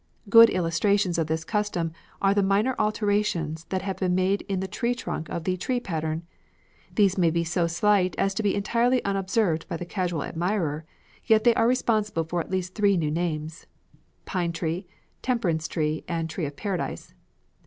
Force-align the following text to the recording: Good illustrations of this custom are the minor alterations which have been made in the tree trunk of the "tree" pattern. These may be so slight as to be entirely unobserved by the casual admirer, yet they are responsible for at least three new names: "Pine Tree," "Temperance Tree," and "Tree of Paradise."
Good 0.29 0.49
illustrations 0.49 1.19
of 1.19 1.27
this 1.27 1.43
custom 1.43 1.91
are 2.23 2.33
the 2.33 2.41
minor 2.41 2.73
alterations 2.79 3.67
which 3.69 3.83
have 3.83 3.97
been 3.97 4.15
made 4.15 4.41
in 4.49 4.59
the 4.59 4.67
tree 4.67 4.95
trunk 4.95 5.29
of 5.29 5.43
the 5.43 5.55
"tree" 5.57 5.79
pattern. 5.79 6.23
These 6.95 7.19
may 7.19 7.29
be 7.29 7.43
so 7.43 7.67
slight 7.67 8.15
as 8.17 8.33
to 8.33 8.41
be 8.41 8.55
entirely 8.55 9.05
unobserved 9.05 9.67
by 9.67 9.77
the 9.77 9.85
casual 9.85 10.23
admirer, 10.23 10.85
yet 11.25 11.43
they 11.43 11.53
are 11.53 11.67
responsible 11.67 12.23
for 12.23 12.39
at 12.41 12.49
least 12.49 12.73
three 12.73 12.97
new 12.97 13.11
names: 13.11 13.67
"Pine 14.25 14.51
Tree," 14.53 14.87
"Temperance 15.21 15.67
Tree," 15.67 16.03
and 16.07 16.27
"Tree 16.31 16.45
of 16.47 16.55
Paradise." 16.55 17.13